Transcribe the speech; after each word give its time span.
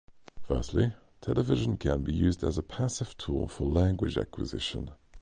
Firstly, 0.41 0.93
television 1.21 1.77
can 1.77 2.01
be 2.01 2.11
used 2.11 2.43
as 2.43 2.57
a 2.57 2.63
passive 2.63 3.15
tool 3.17 3.47
for 3.47 3.65
language 3.65 4.17
acquisition. 4.17 4.89